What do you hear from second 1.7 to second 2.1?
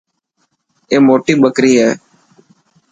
هي.